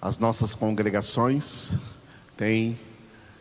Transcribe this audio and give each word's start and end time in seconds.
As 0.00 0.16
nossas 0.16 0.54
congregações 0.54 1.74
têm 2.36 2.78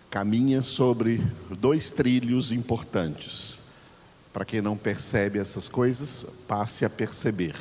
caminha 0.09 0.64
sobre 0.64 1.22
dois 1.60 1.92
trilhos 1.92 2.52
importantes. 2.52 3.62
Para 4.33 4.44
quem 4.44 4.59
não 4.59 4.75
percebe 4.75 5.38
essas 5.38 5.67
coisas, 5.67 6.25
passe 6.47 6.83
a 6.83 6.89
perceber. 6.89 7.55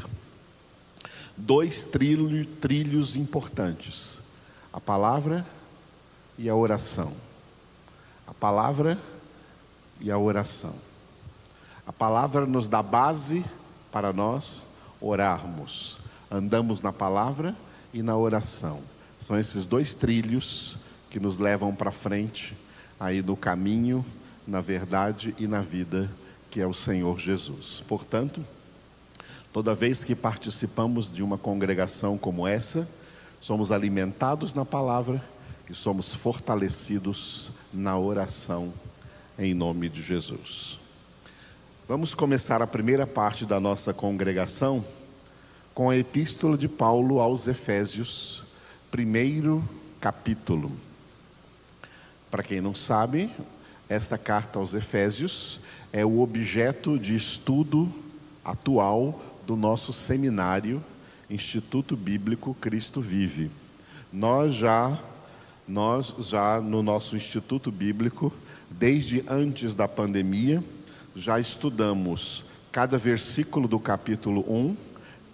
Dois 1.36 1.84
trilho, 1.84 2.46
trilhos 2.46 3.16
importantes: 3.16 4.22
a 4.72 4.80
palavra 4.80 5.46
e 6.38 6.48
a 6.48 6.56
oração. 6.56 7.12
A 8.26 8.32
palavra 8.32 8.98
e 10.00 10.10
a 10.10 10.16
oração. 10.16 10.74
A 11.86 11.92
palavra 11.92 12.46
nos 12.46 12.66
dá 12.66 12.82
base 12.82 13.44
para 13.92 14.10
nós 14.10 14.66
orarmos. 15.02 16.00
Andamos 16.30 16.80
na 16.80 16.94
palavra 16.94 17.54
e 17.96 18.02
na 18.02 18.14
oração. 18.14 18.80
São 19.18 19.40
esses 19.40 19.64
dois 19.64 19.94
trilhos 19.94 20.76
que 21.08 21.18
nos 21.18 21.38
levam 21.38 21.74
para 21.74 21.90
frente 21.90 22.54
aí 23.00 23.22
no 23.22 23.34
caminho, 23.34 24.04
na 24.46 24.60
verdade 24.60 25.34
e 25.38 25.46
na 25.46 25.62
vida 25.62 26.10
que 26.50 26.60
é 26.60 26.66
o 26.66 26.74
Senhor 26.74 27.18
Jesus. 27.18 27.82
Portanto, 27.88 28.44
toda 29.50 29.74
vez 29.74 30.04
que 30.04 30.14
participamos 30.14 31.10
de 31.10 31.22
uma 31.22 31.38
congregação 31.38 32.18
como 32.18 32.46
essa, 32.46 32.86
somos 33.40 33.72
alimentados 33.72 34.52
na 34.52 34.66
palavra 34.66 35.24
e 35.70 35.74
somos 35.74 36.14
fortalecidos 36.14 37.50
na 37.72 37.98
oração 37.98 38.74
em 39.38 39.54
nome 39.54 39.88
de 39.88 40.02
Jesus. 40.02 40.78
Vamos 41.88 42.14
começar 42.14 42.60
a 42.60 42.66
primeira 42.66 43.06
parte 43.06 43.46
da 43.46 43.58
nossa 43.58 43.94
congregação 43.94 44.84
com 45.76 45.90
a 45.90 45.96
epístola 45.98 46.56
de 46.56 46.68
Paulo 46.68 47.20
aos 47.20 47.46
Efésios, 47.46 48.44
primeiro 48.90 49.62
capítulo. 50.00 50.72
Para 52.30 52.42
quem 52.42 52.62
não 52.62 52.74
sabe, 52.74 53.30
esta 53.86 54.16
carta 54.16 54.58
aos 54.58 54.72
Efésios 54.72 55.60
é 55.92 56.02
o 56.02 56.20
objeto 56.20 56.98
de 56.98 57.14
estudo 57.14 57.92
atual 58.42 59.22
do 59.46 59.54
nosso 59.54 59.92
seminário 59.92 60.82
Instituto 61.28 61.94
Bíblico 61.94 62.54
Cristo 62.54 63.02
Vive. 63.02 63.50
Nós 64.10 64.54
já 64.54 64.98
nós 65.68 66.14
já 66.20 66.58
no 66.58 66.82
nosso 66.82 67.16
Instituto 67.16 67.70
Bíblico, 67.70 68.32
desde 68.70 69.22
antes 69.28 69.74
da 69.74 69.86
pandemia, 69.86 70.64
já 71.14 71.38
estudamos 71.38 72.46
cada 72.72 72.96
versículo 72.96 73.68
do 73.68 73.78
capítulo 73.78 74.40
1 74.48 74.85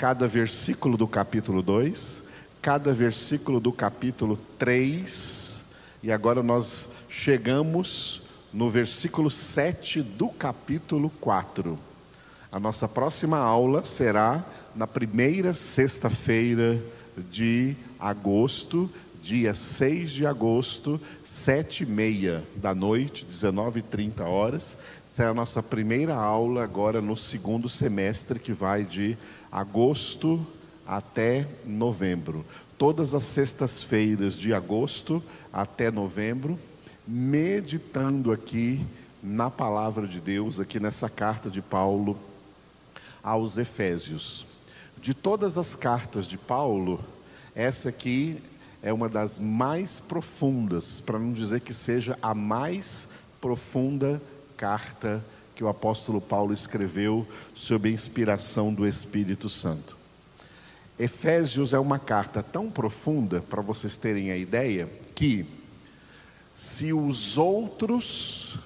cada 0.02 0.26
versículo 0.26 0.96
do 0.96 1.06
capítulo 1.06 1.62
2, 1.62 2.24
cada 2.60 2.92
versículo 2.92 3.60
do 3.60 3.70
capítulo 3.70 4.36
3, 4.58 5.64
e 6.02 6.10
agora 6.10 6.42
nós 6.42 6.88
chegamos 7.08 8.24
no 8.52 8.68
versículo 8.68 9.30
7 9.30 10.02
do 10.02 10.28
capítulo 10.28 11.08
4. 11.20 11.78
A 12.50 12.58
nossa 12.58 12.88
próxima 12.88 13.38
aula 13.38 13.84
será 13.84 14.44
na 14.74 14.88
primeira 14.88 15.54
sexta-feira 15.54 16.82
de 17.30 17.76
agosto, 18.00 18.90
dia 19.20 19.54
6 19.54 20.10
de 20.10 20.26
agosto, 20.26 21.00
sete 21.22 21.84
e 21.84 21.86
meia 21.86 22.42
da 22.56 22.74
noite, 22.74 23.24
19h30 23.24 24.20
horas. 24.22 24.76
Será 25.14 25.28
a 25.28 25.34
nossa 25.34 25.62
primeira 25.62 26.14
aula 26.14 26.64
agora 26.64 27.02
no 27.02 27.18
segundo 27.18 27.68
semestre, 27.68 28.38
que 28.38 28.54
vai 28.54 28.82
de 28.82 29.18
agosto 29.50 30.40
até 30.86 31.46
novembro. 31.66 32.46
Todas 32.78 33.14
as 33.14 33.24
sextas-feiras 33.24 34.34
de 34.34 34.54
agosto 34.54 35.22
até 35.52 35.90
novembro, 35.90 36.58
meditando 37.06 38.32
aqui 38.32 38.86
na 39.22 39.50
palavra 39.50 40.08
de 40.08 40.18
Deus, 40.18 40.58
aqui 40.58 40.80
nessa 40.80 41.10
carta 41.10 41.50
de 41.50 41.60
Paulo 41.60 42.16
aos 43.22 43.58
Efésios. 43.58 44.46
De 44.98 45.12
todas 45.12 45.58
as 45.58 45.76
cartas 45.76 46.26
de 46.26 46.38
Paulo, 46.38 46.98
essa 47.54 47.90
aqui 47.90 48.42
é 48.82 48.90
uma 48.90 49.10
das 49.10 49.38
mais 49.38 50.00
profundas, 50.00 51.02
para 51.02 51.18
não 51.18 51.34
dizer 51.34 51.60
que 51.60 51.74
seja 51.74 52.18
a 52.22 52.34
mais 52.34 53.10
profunda 53.42 54.18
carta 54.62 55.24
que 55.56 55.64
o 55.64 55.68
apóstolo 55.68 56.20
Paulo 56.20 56.54
escreveu 56.54 57.26
sob 57.52 57.88
a 57.88 57.92
inspiração 57.92 58.72
do 58.72 58.86
Espírito 58.86 59.48
Santo. 59.48 59.96
Efésios 60.96 61.74
é 61.74 61.80
uma 61.80 61.98
carta 61.98 62.44
tão 62.44 62.70
profunda, 62.70 63.40
para 63.40 63.60
vocês 63.60 63.96
terem 63.96 64.30
a 64.30 64.36
ideia, 64.36 64.88
que 65.16 65.44
se 66.54 66.92
os 66.92 67.36
outros 67.36 68.56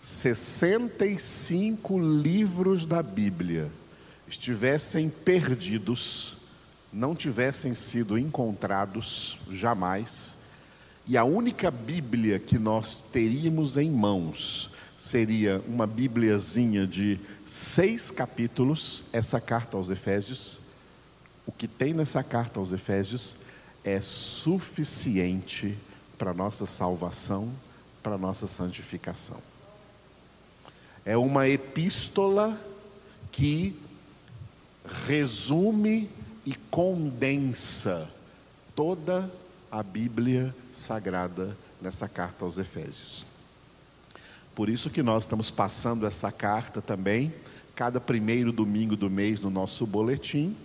65 0.00 1.98
livros 1.98 2.86
da 2.86 3.02
Bíblia 3.02 3.68
estivessem 4.28 5.10
perdidos, 5.10 6.36
não 6.92 7.16
tivessem 7.16 7.74
sido 7.74 8.16
encontrados 8.16 9.40
jamais, 9.50 10.38
e 11.04 11.16
a 11.16 11.24
única 11.24 11.68
Bíblia 11.68 12.38
que 12.38 12.60
nós 12.60 13.02
teríamos 13.12 13.76
em 13.76 13.90
mãos 13.90 14.70
seria 14.96 15.62
uma 15.68 15.86
Bíbliazinha 15.86 16.86
de 16.86 17.20
seis 17.44 18.10
capítulos, 18.10 19.04
essa 19.12 19.40
carta 19.40 19.76
aos 19.76 19.90
Efésios. 19.90 20.60
O 21.46 21.52
que 21.52 21.68
tem 21.68 21.92
nessa 21.92 22.22
carta 22.22 22.58
aos 22.58 22.72
Efésios 22.72 23.36
é 23.84 24.00
suficiente 24.00 25.76
para 26.16 26.32
nossa 26.32 26.64
salvação, 26.64 27.52
para 28.02 28.16
nossa 28.16 28.46
santificação. 28.46 29.40
É 31.04 31.16
uma 31.16 31.48
epístola 31.48 32.58
que 33.30 33.78
resume 35.06 36.10
e 36.44 36.54
condensa 36.70 38.10
toda 38.74 39.30
a 39.70 39.82
Bíblia 39.82 40.54
sagrada 40.72 41.56
nessa 41.80 42.08
carta 42.08 42.44
aos 42.44 42.58
Efésios. 42.58 43.26
Por 44.56 44.70
isso 44.70 44.88
que 44.88 45.02
nós 45.02 45.24
estamos 45.24 45.50
passando 45.50 46.06
essa 46.06 46.32
carta 46.32 46.80
também, 46.80 47.30
cada 47.74 48.00
primeiro 48.00 48.50
domingo 48.50 48.96
do 48.96 49.10
mês 49.10 49.38
no 49.38 49.50
nosso 49.50 49.86
boletim, 49.86 50.56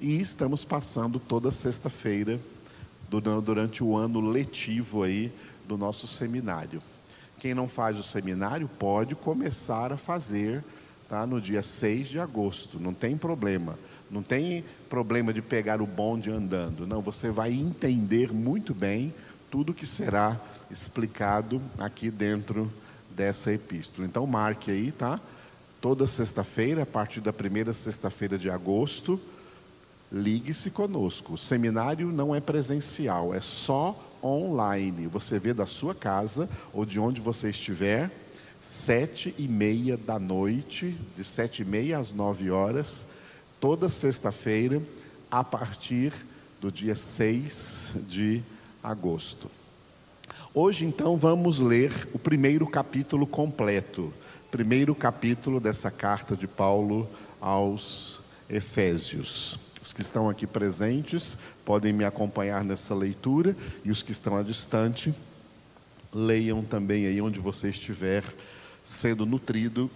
e 0.00 0.20
estamos 0.20 0.64
passando 0.64 1.20
toda 1.20 1.52
sexta-feira 1.52 2.40
durante 3.08 3.84
o 3.84 3.96
ano 3.96 4.18
letivo 4.18 5.04
aí 5.04 5.32
do 5.64 5.78
nosso 5.78 6.08
seminário. 6.08 6.82
Quem 7.38 7.54
não 7.54 7.68
faz 7.68 7.96
o 7.96 8.02
seminário 8.02 8.68
pode 8.80 9.14
começar 9.14 9.92
a 9.92 9.96
fazer 9.96 10.64
tá, 11.08 11.24
no 11.24 11.40
dia 11.40 11.62
6 11.62 12.08
de 12.08 12.18
agosto, 12.18 12.80
não 12.80 12.92
tem 12.92 13.16
problema. 13.16 13.78
Não 14.10 14.24
tem 14.24 14.64
problema 14.90 15.32
de 15.32 15.40
pegar 15.40 15.80
o 15.80 15.86
bonde 15.86 16.32
andando. 16.32 16.84
Não, 16.84 17.00
você 17.00 17.30
vai 17.30 17.52
entender 17.52 18.32
muito 18.32 18.74
bem 18.74 19.14
tudo 19.52 19.72
que 19.72 19.86
será 19.86 20.36
explicado 20.68 21.62
aqui 21.78 22.10
dentro 22.10 22.68
dessa 23.16 23.50
epístola. 23.52 24.06
Então 24.06 24.26
marque 24.26 24.70
aí, 24.70 24.92
tá? 24.92 25.18
Toda 25.80 26.06
sexta-feira, 26.06 26.82
a 26.82 26.86
partir 26.86 27.20
da 27.20 27.32
primeira 27.32 27.72
sexta-feira 27.72 28.36
de 28.36 28.50
agosto, 28.50 29.20
ligue-se 30.12 30.70
conosco. 30.70 31.34
O 31.34 31.38
seminário 31.38 32.12
não 32.12 32.34
é 32.34 32.40
presencial, 32.40 33.34
é 33.34 33.40
só 33.40 33.98
online. 34.22 35.06
Você 35.06 35.38
vê 35.38 35.54
da 35.54 35.66
sua 35.66 35.94
casa 35.94 36.48
ou 36.72 36.84
de 36.84 37.00
onde 37.00 37.20
você 37.20 37.50
estiver, 37.50 38.10
sete 38.60 39.34
e 39.38 39.48
meia 39.48 39.96
da 39.96 40.18
noite, 40.18 40.96
de 41.16 41.24
sete 41.24 41.62
e 41.62 41.64
meia 41.64 41.98
às 41.98 42.12
nove 42.12 42.50
horas, 42.50 43.06
toda 43.60 43.88
sexta-feira, 43.88 44.82
a 45.30 45.42
partir 45.42 46.12
do 46.60 46.70
dia 46.70 46.96
6 46.96 47.92
de 48.08 48.42
agosto. 48.82 49.50
Hoje, 50.58 50.86
então, 50.86 51.18
vamos 51.18 51.60
ler 51.60 52.08
o 52.14 52.18
primeiro 52.18 52.66
capítulo 52.66 53.26
completo, 53.26 54.10
primeiro 54.50 54.94
capítulo 54.94 55.60
dessa 55.60 55.90
carta 55.90 56.34
de 56.34 56.48
Paulo 56.48 57.06
aos 57.38 58.22
Efésios. 58.48 59.58
Os 59.82 59.92
que 59.92 60.00
estão 60.00 60.30
aqui 60.30 60.46
presentes 60.46 61.36
podem 61.62 61.92
me 61.92 62.06
acompanhar 62.06 62.64
nessa 62.64 62.94
leitura 62.94 63.54
e 63.84 63.90
os 63.90 64.02
que 64.02 64.12
estão 64.12 64.34
à 64.34 64.42
distante, 64.42 65.14
leiam 66.10 66.62
também 66.62 67.06
aí 67.06 67.20
onde 67.20 67.38
você 67.38 67.68
estiver 67.68 68.24
sendo 68.82 69.26
nutrido 69.26 69.90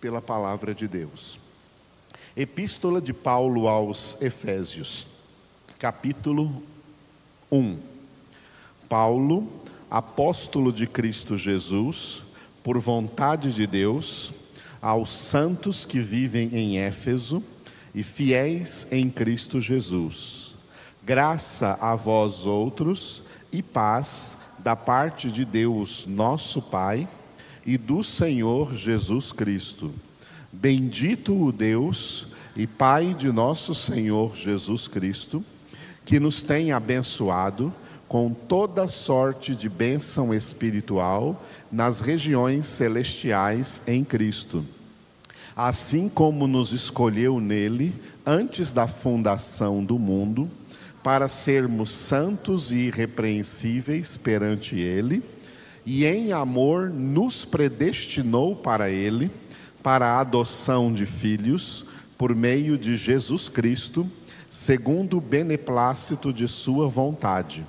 pela 0.00 0.22
palavra 0.22 0.72
de 0.72 0.86
Deus. 0.86 1.40
Epístola 2.36 3.00
de 3.00 3.12
Paulo 3.12 3.66
aos 3.66 4.16
Efésios, 4.22 5.08
capítulo 5.80 6.62
1. 7.50 7.90
Paulo, 8.88 9.61
apóstolo 9.92 10.72
de 10.72 10.86
Cristo 10.86 11.36
Jesus, 11.36 12.22
por 12.62 12.78
vontade 12.78 13.52
de 13.52 13.66
Deus, 13.66 14.32
aos 14.80 15.10
santos 15.10 15.84
que 15.84 16.00
vivem 16.00 16.48
em 16.54 16.78
Éfeso 16.78 17.42
e 17.94 18.02
fiéis 18.02 18.86
em 18.90 19.10
Cristo 19.10 19.60
Jesus. 19.60 20.54
Graça 21.04 21.76
a 21.78 21.94
vós 21.94 22.46
outros 22.46 23.22
e 23.52 23.62
paz 23.62 24.38
da 24.60 24.74
parte 24.74 25.30
de 25.30 25.44
Deus, 25.44 26.06
nosso 26.06 26.62
Pai, 26.62 27.06
e 27.66 27.76
do 27.76 28.02
Senhor 28.02 28.74
Jesus 28.74 29.30
Cristo. 29.30 29.92
Bendito 30.50 31.38
o 31.38 31.52
Deus 31.52 32.28
e 32.56 32.66
Pai 32.66 33.12
de 33.12 33.30
nosso 33.30 33.74
Senhor 33.74 34.34
Jesus 34.34 34.88
Cristo, 34.88 35.44
que 36.06 36.18
nos 36.18 36.42
tem 36.42 36.72
abençoado 36.72 37.70
com 38.12 38.30
toda 38.30 38.86
sorte 38.88 39.54
de 39.54 39.70
bênção 39.70 40.34
espiritual 40.34 41.42
nas 41.72 42.02
regiões 42.02 42.66
celestiais 42.66 43.80
em 43.86 44.04
Cristo. 44.04 44.62
Assim 45.56 46.10
como 46.10 46.46
nos 46.46 46.74
escolheu 46.74 47.40
nele 47.40 47.94
antes 48.26 48.70
da 48.70 48.86
fundação 48.86 49.82
do 49.82 49.98
mundo, 49.98 50.46
para 51.02 51.26
sermos 51.26 51.88
santos 51.88 52.70
e 52.70 52.88
irrepreensíveis 52.88 54.18
perante 54.18 54.78
ele, 54.78 55.22
e 55.86 56.04
em 56.04 56.34
amor 56.34 56.90
nos 56.90 57.46
predestinou 57.46 58.54
para 58.54 58.90
ele, 58.90 59.30
para 59.82 60.08
a 60.08 60.20
adoção 60.20 60.92
de 60.92 61.06
filhos, 61.06 61.86
por 62.18 62.36
meio 62.36 62.76
de 62.76 62.94
Jesus 62.94 63.48
Cristo, 63.48 64.06
segundo 64.50 65.16
o 65.16 65.20
beneplácito 65.20 66.30
de 66.30 66.46
Sua 66.46 66.86
vontade, 66.86 67.64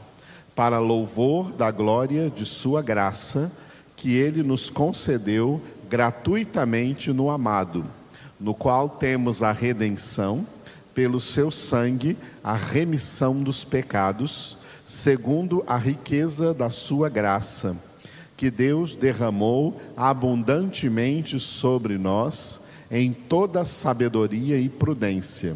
para 0.55 0.79
louvor 0.79 1.51
da 1.51 1.71
glória 1.71 2.29
de 2.29 2.45
Sua 2.45 2.81
graça, 2.81 3.51
que 3.95 4.15
Ele 4.15 4.44
nos 4.44 4.69
concedeu 4.69 5.61
gratuitamente 5.89 7.11
no 7.11 7.29
amado, 7.29 7.85
no 8.39 8.53
qual 8.53 8.89
temos 8.89 9.41
a 9.41 9.51
redenção, 9.51 10.45
pelo 10.94 11.19
Seu 11.19 11.50
sangue, 11.50 12.17
a 12.44 12.55
remissão 12.55 13.41
dos 13.41 13.63
pecados, 13.63 14.57
segundo 14.85 15.63
a 15.67 15.77
riqueza 15.77 16.53
da 16.53 16.69
Sua 16.69 17.09
graça 17.09 17.75
que 18.44 18.51
Deus 18.51 18.94
derramou 18.94 19.79
abundantemente 19.95 21.39
sobre 21.39 21.97
nós 21.97 22.61
em 22.91 23.13
toda 23.13 23.63
sabedoria 23.63 24.57
e 24.57 24.67
prudência, 24.67 25.55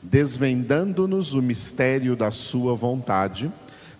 desvendando-nos 0.00 1.34
o 1.34 1.42
mistério 1.42 2.14
da 2.14 2.30
Sua 2.30 2.74
vontade, 2.76 3.50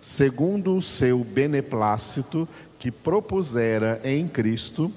segundo 0.01 0.75
o 0.75 0.81
seu 0.81 1.23
beneplácito 1.23 2.47
que 2.77 2.91
propusera 2.91 3.99
em 4.03 4.27
Cristo, 4.27 4.91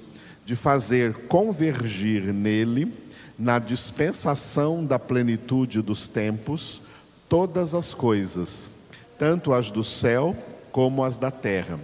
de 0.45 0.55
fazer 0.55 1.27
convergir 1.27 2.33
nele, 2.33 2.93
na 3.37 3.59
dispensação 3.59 4.85
da 4.85 4.99
plenitude 4.99 5.81
dos 5.81 6.07
tempos, 6.07 6.81
todas 7.27 7.73
as 7.73 7.93
coisas, 7.93 8.69
tanto 9.17 9.53
as 9.53 9.71
do 9.71 9.83
céu 9.83 10.35
como 10.71 11.03
as 11.03 11.17
da 11.17 11.31
terra. 11.31 11.79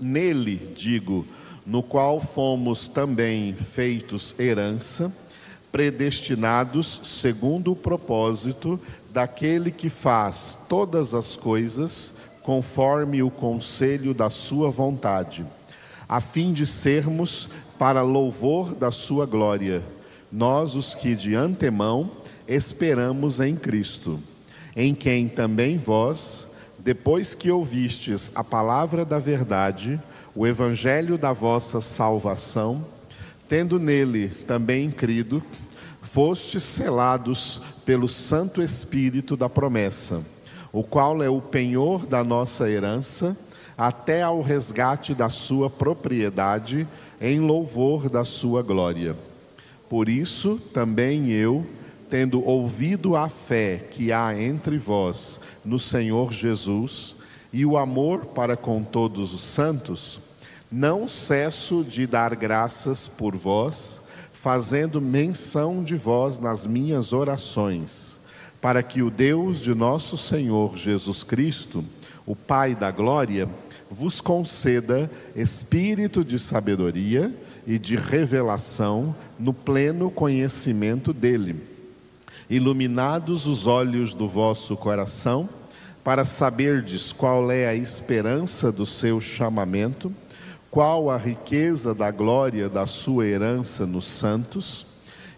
Nele, 0.00 0.72
digo, 0.76 1.26
no 1.64 1.82
qual 1.82 2.20
fomos 2.20 2.88
também 2.88 3.54
feitos 3.54 4.34
herança, 4.38 5.12
predestinados 5.72 7.00
segundo 7.04 7.72
o 7.72 7.76
propósito 7.76 8.78
daquele 9.12 9.70
que 9.70 9.88
faz 9.88 10.56
todas 10.68 11.14
as 11.14 11.36
coisas 11.36 12.14
conforme 12.46 13.24
o 13.24 13.30
conselho 13.30 14.14
da 14.14 14.30
sua 14.30 14.70
vontade, 14.70 15.44
a 16.08 16.20
fim 16.20 16.52
de 16.52 16.64
sermos 16.64 17.48
para 17.76 18.02
louvor 18.02 18.72
da 18.72 18.92
sua 18.92 19.26
glória, 19.26 19.82
nós 20.30 20.76
os 20.76 20.94
que 20.94 21.16
de 21.16 21.34
antemão 21.34 22.08
esperamos 22.46 23.40
em 23.40 23.56
Cristo, 23.56 24.20
em 24.76 24.94
quem 24.94 25.28
também 25.28 25.76
vós 25.76 26.46
depois 26.78 27.34
que 27.34 27.50
ouvistes 27.50 28.30
a 28.32 28.44
palavra 28.44 29.04
da 29.04 29.18
verdade, 29.18 30.00
o 30.32 30.46
evangelho 30.46 31.18
da 31.18 31.32
vossa 31.32 31.80
salvação, 31.80 32.86
tendo 33.48 33.76
nele 33.76 34.28
também 34.28 34.88
crido, 34.88 35.42
fostes 36.00 36.62
selados 36.62 37.60
pelo 37.84 38.08
Santo 38.08 38.62
Espírito 38.62 39.36
da 39.36 39.48
promessa, 39.48 40.22
o 40.76 40.82
qual 40.82 41.22
é 41.22 41.30
o 41.30 41.40
penhor 41.40 42.04
da 42.04 42.22
nossa 42.22 42.68
herança, 42.68 43.34
até 43.78 44.22
ao 44.22 44.42
resgate 44.42 45.14
da 45.14 45.30
sua 45.30 45.70
propriedade, 45.70 46.86
em 47.18 47.40
louvor 47.40 48.10
da 48.10 48.26
sua 48.26 48.62
glória. 48.62 49.16
Por 49.88 50.06
isso 50.06 50.60
também 50.74 51.30
eu, 51.30 51.64
tendo 52.10 52.46
ouvido 52.46 53.16
a 53.16 53.26
fé 53.26 53.86
que 53.90 54.12
há 54.12 54.38
entre 54.38 54.76
vós 54.76 55.40
no 55.64 55.78
Senhor 55.78 56.30
Jesus 56.30 57.16
e 57.50 57.64
o 57.64 57.78
amor 57.78 58.26
para 58.26 58.54
com 58.54 58.82
todos 58.82 59.32
os 59.32 59.40
santos, 59.40 60.20
não 60.70 61.08
cesso 61.08 61.82
de 61.82 62.06
dar 62.06 62.36
graças 62.36 63.08
por 63.08 63.34
vós, 63.34 64.02
fazendo 64.30 65.00
menção 65.00 65.82
de 65.82 65.96
vós 65.96 66.38
nas 66.38 66.66
minhas 66.66 67.14
orações, 67.14 68.20
para 68.60 68.82
que 68.82 69.02
o 69.02 69.10
Deus 69.10 69.60
de 69.60 69.74
nosso 69.74 70.16
Senhor 70.16 70.76
Jesus 70.76 71.22
Cristo, 71.22 71.84
o 72.24 72.34
Pai 72.34 72.74
da 72.74 72.90
glória, 72.90 73.48
vos 73.90 74.20
conceda 74.20 75.10
espírito 75.34 76.24
de 76.24 76.38
sabedoria 76.38 77.34
e 77.66 77.78
de 77.78 77.96
revelação 77.96 79.14
no 79.38 79.52
pleno 79.52 80.10
conhecimento 80.10 81.12
dele. 81.12 81.56
Iluminados 82.48 83.46
os 83.46 83.66
olhos 83.66 84.14
do 84.14 84.28
vosso 84.28 84.76
coração, 84.76 85.48
para 86.04 86.24
saberdes 86.24 87.12
qual 87.12 87.50
é 87.50 87.66
a 87.66 87.74
esperança 87.74 88.70
do 88.70 88.86
seu 88.86 89.20
chamamento, 89.20 90.12
qual 90.70 91.10
a 91.10 91.16
riqueza 91.16 91.92
da 91.92 92.10
glória 92.12 92.68
da 92.68 92.86
sua 92.86 93.26
herança 93.26 93.84
nos 93.84 94.06
santos, 94.06 94.86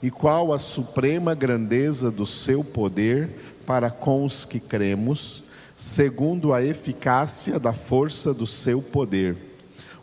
e 0.03 0.11
qual 0.11 0.53
a 0.53 0.59
suprema 0.59 1.35
grandeza 1.35 2.11
do 2.11 2.25
seu 2.25 2.63
poder 2.63 3.31
para 3.67 3.91
com 3.91 4.25
os 4.25 4.45
que 4.45 4.61
cremos, 4.61 5.45
segundo 5.77 6.53
a 6.53 6.63
eficácia 6.63 7.59
da 7.59 7.73
força 7.73 8.33
do 8.33 8.47
seu 8.47 8.81
poder, 8.81 9.37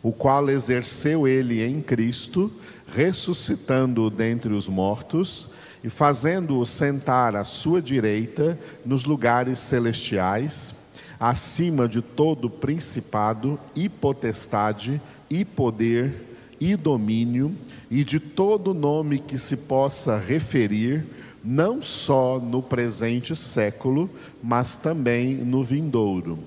o 0.02 0.12
qual 0.12 0.48
exerceu 0.48 1.26
ele 1.26 1.64
em 1.64 1.80
Cristo, 1.80 2.52
ressuscitando-o 2.94 4.10
dentre 4.10 4.52
os 4.52 4.68
mortos, 4.68 5.48
e 5.82 5.88
fazendo-o 5.88 6.66
sentar 6.66 7.36
à 7.36 7.44
sua 7.44 7.80
direita 7.80 8.58
nos 8.84 9.04
lugares 9.04 9.58
celestiais, 9.60 10.74
acima 11.18 11.88
de 11.88 12.02
todo 12.02 12.50
principado 12.50 13.58
e 13.74 13.88
potestade 13.88 15.00
e 15.30 15.44
poder 15.44 16.35
e 16.60 16.76
domínio 16.76 17.54
e 17.90 18.04
de 18.04 18.18
todo 18.18 18.74
nome 18.74 19.18
que 19.18 19.38
se 19.38 19.56
possa 19.56 20.18
referir, 20.18 21.04
não 21.42 21.80
só 21.80 22.38
no 22.38 22.62
presente 22.62 23.36
século, 23.36 24.10
mas 24.42 24.76
também 24.76 25.34
no 25.34 25.62
vindouro. 25.62 26.38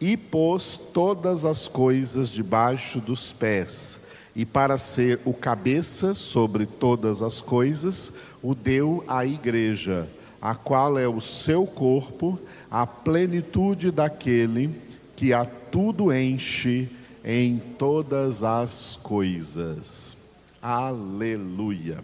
E 0.00 0.16
pôs 0.16 0.78
todas 0.92 1.44
as 1.44 1.68
coisas 1.68 2.28
debaixo 2.28 3.00
dos 3.00 3.32
pés, 3.32 4.00
e 4.34 4.44
para 4.44 4.76
ser 4.78 5.20
o 5.24 5.32
cabeça 5.32 6.14
sobre 6.14 6.66
todas 6.66 7.22
as 7.22 7.40
coisas, 7.40 8.12
o 8.42 8.54
deu 8.54 9.04
à 9.06 9.24
igreja, 9.24 10.08
a 10.40 10.54
qual 10.54 10.98
é 10.98 11.06
o 11.06 11.20
seu 11.20 11.66
corpo, 11.66 12.38
a 12.70 12.86
plenitude 12.86 13.90
daquele 13.90 14.70
que 15.14 15.32
a 15.32 15.44
tudo 15.44 16.12
enche 16.12 16.88
em 17.24 17.58
todas 17.58 18.42
as 18.42 18.98
coisas. 19.02 20.16
Aleluia. 20.60 21.98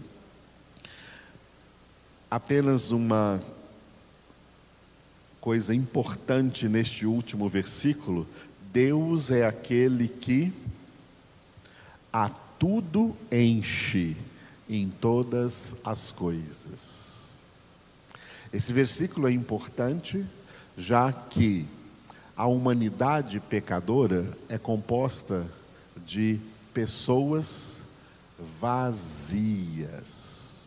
Apenas 2.31 2.91
uma 2.91 3.43
coisa 5.41 5.75
importante 5.75 6.69
neste 6.69 7.07
último 7.07 7.49
versículo: 7.49 8.27
Deus 8.73 9.31
é 9.31 9.47
aquele 9.47 10.09
que 10.09 10.53
a 12.13 12.29
tudo 12.59 13.17
enche 13.31 14.17
em 14.69 14.91
todas 14.91 15.77
as 15.85 16.11
coisas. 16.13 17.35
Esse 18.53 18.73
versículo 18.73 19.29
é 19.29 19.33
importante, 19.33 20.25
já 20.77 21.13
que 21.13 21.67
a 22.39 22.47
humanidade 22.47 23.39
pecadora 23.41 24.25
é 24.49 24.57
composta 24.57 25.45
de 26.07 26.41
pessoas 26.73 27.83
vazias. 28.61 30.65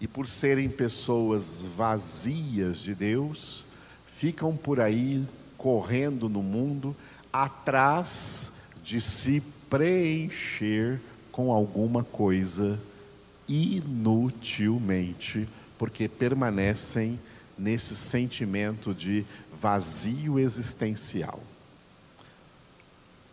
E 0.00 0.08
por 0.08 0.26
serem 0.26 0.68
pessoas 0.68 1.64
vazias 1.76 2.80
de 2.80 2.92
Deus, 2.92 3.64
ficam 4.04 4.56
por 4.56 4.80
aí 4.80 5.24
correndo 5.56 6.28
no 6.28 6.42
mundo 6.42 6.96
atrás 7.32 8.54
de 8.82 9.00
se 9.00 9.40
preencher 9.68 11.00
com 11.30 11.52
alguma 11.52 12.02
coisa 12.02 12.76
inutilmente, 13.48 15.48
porque 15.78 16.08
permanecem 16.08 17.16
nesse 17.60 17.94
sentimento 17.94 18.94
de 18.94 19.24
vazio 19.60 20.38
existencial. 20.38 21.38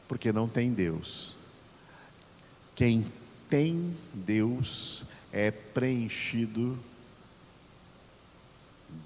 Porque 0.07 0.33
não 0.33 0.47
tem 0.47 0.73
Deus. 0.73 1.37
Quem 2.75 3.05
tem 3.49 3.95
Deus 4.13 5.05
é 5.31 5.49
preenchido 5.49 6.77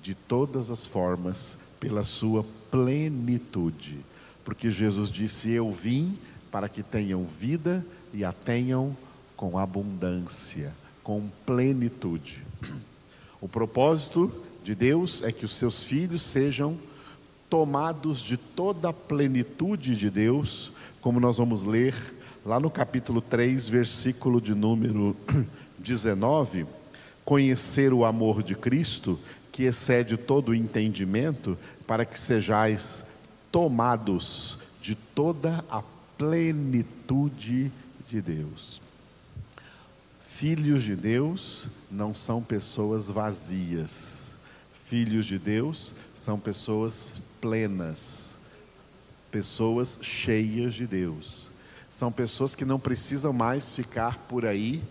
de 0.01 0.15
todas 0.15 0.71
as 0.71 0.85
formas 0.85 1.57
pela 1.79 2.03
sua 2.03 2.43
plenitude. 2.71 3.99
Porque 4.43 4.71
Jesus 4.71 5.11
disse: 5.11 5.51
Eu 5.51 5.71
vim 5.71 6.17
para 6.51 6.67
que 6.67 6.81
tenham 6.81 7.23
vida 7.23 7.85
e 8.11 8.25
a 8.25 8.31
tenham 8.31 8.97
com 9.35 9.57
abundância, 9.57 10.73
com 11.03 11.29
plenitude. 11.45 12.43
O 13.39 13.47
propósito 13.47 14.31
de 14.63 14.75
Deus 14.75 15.23
é 15.23 15.31
que 15.31 15.45
os 15.45 15.55
seus 15.55 15.83
filhos 15.83 16.23
sejam 16.23 16.77
tomados 17.49 18.21
de 18.21 18.37
toda 18.37 18.89
a 18.89 18.93
plenitude 18.93 19.95
de 19.95 20.09
Deus, 20.09 20.71
como 21.01 21.19
nós 21.19 21.37
vamos 21.37 21.63
ler 21.63 21.95
lá 22.45 22.59
no 22.59 22.69
capítulo 22.69 23.21
3, 23.21 23.67
versículo 23.67 24.39
de 24.39 24.55
número 24.55 25.15
19, 25.77 26.65
conhecer 27.25 27.93
o 27.93 28.05
amor 28.05 28.41
de 28.41 28.55
Cristo, 28.55 29.19
que 29.51 29.63
excede 29.63 30.15
todo 30.15 30.49
o 30.49 30.55
entendimento, 30.55 31.57
para 31.85 32.05
que 32.05 32.19
sejais 32.19 33.03
tomados 33.51 34.57
de 34.81 34.95
toda 34.95 35.63
a 35.69 35.83
plenitude 36.17 37.71
de 38.07 38.21
Deus. 38.21 38.81
Filhos 40.25 40.83
de 40.83 40.95
Deus 40.95 41.67
não 41.91 42.15
são 42.15 42.41
pessoas 42.41 43.07
vazias. 43.07 44.30
Filhos 44.91 45.25
de 45.25 45.39
Deus 45.39 45.95
são 46.13 46.37
pessoas 46.37 47.21
plenas, 47.39 48.37
pessoas 49.31 49.97
cheias 50.01 50.73
de 50.73 50.85
Deus. 50.85 51.49
São 51.89 52.11
pessoas 52.11 52.55
que 52.55 52.65
não 52.65 52.77
precisam 52.77 53.31
mais 53.31 53.73
ficar 53.73 54.17
por 54.27 54.45
aí 54.45 54.83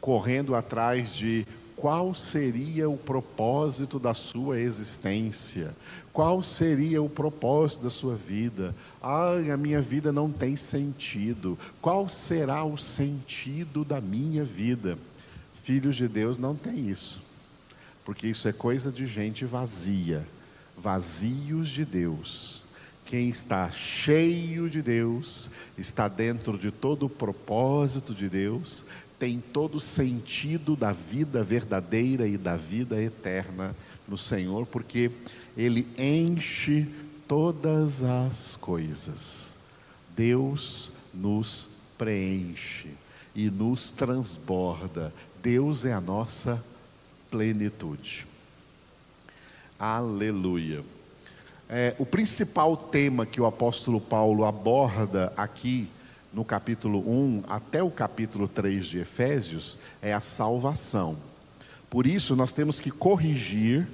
correndo 0.00 0.54
atrás 0.54 1.12
de 1.12 1.44
qual 1.74 2.14
seria 2.14 2.88
o 2.88 2.96
propósito 2.96 3.98
da 3.98 4.14
sua 4.14 4.60
existência? 4.60 5.74
Qual 6.12 6.40
seria 6.40 7.02
o 7.02 7.10
propósito 7.10 7.82
da 7.82 7.90
sua 7.90 8.14
vida? 8.14 8.76
Ai, 9.02 9.50
a 9.50 9.56
minha 9.56 9.82
vida 9.82 10.12
não 10.12 10.30
tem 10.30 10.54
sentido. 10.54 11.58
Qual 11.82 12.08
será 12.08 12.64
o 12.64 12.78
sentido 12.78 13.84
da 13.84 14.00
minha 14.00 14.44
vida? 14.44 14.96
Filhos 15.64 15.96
de 15.96 16.06
Deus 16.06 16.38
não 16.38 16.54
tem 16.54 16.88
isso, 16.88 17.25
porque 18.06 18.28
isso 18.28 18.46
é 18.46 18.52
coisa 18.52 18.92
de 18.92 19.04
gente 19.04 19.44
vazia, 19.44 20.24
vazios 20.78 21.68
de 21.68 21.84
Deus. 21.84 22.62
Quem 23.04 23.28
está 23.28 23.68
cheio 23.72 24.70
de 24.70 24.80
Deus, 24.80 25.50
está 25.76 26.06
dentro 26.06 26.56
de 26.56 26.70
todo 26.70 27.06
o 27.06 27.10
propósito 27.10 28.14
de 28.14 28.28
Deus, 28.28 28.84
tem 29.18 29.42
todo 29.52 29.74
o 29.74 29.80
sentido 29.80 30.76
da 30.76 30.92
vida 30.92 31.42
verdadeira 31.42 32.28
e 32.28 32.38
da 32.38 32.56
vida 32.56 33.02
eterna 33.02 33.74
no 34.06 34.16
Senhor, 34.16 34.66
porque 34.66 35.10
Ele 35.56 35.84
enche 35.98 36.86
todas 37.26 38.04
as 38.04 38.54
coisas. 38.54 39.58
Deus 40.14 40.92
nos 41.12 41.68
preenche 41.98 42.90
e 43.34 43.50
nos 43.50 43.90
transborda. 43.90 45.12
Deus 45.42 45.84
é 45.84 45.92
a 45.92 46.00
nossa 46.00 46.62
plenitude. 47.30 48.26
Aleluia. 49.78 50.84
É, 51.68 51.94
o 51.98 52.06
principal 52.06 52.76
tema 52.76 53.26
que 53.26 53.40
o 53.40 53.46
apóstolo 53.46 54.00
Paulo 54.00 54.44
aborda 54.44 55.32
aqui 55.36 55.88
no 56.32 56.44
capítulo 56.44 57.00
1 57.00 57.44
até 57.48 57.82
o 57.82 57.90
capítulo 57.90 58.46
3 58.46 58.86
de 58.86 58.98
Efésios 58.98 59.78
é 60.00 60.12
a 60.12 60.20
salvação. 60.20 61.16
Por 61.90 62.06
isso, 62.06 62.36
nós 62.36 62.52
temos 62.52 62.78
que 62.78 62.90
corrigir 62.90 63.88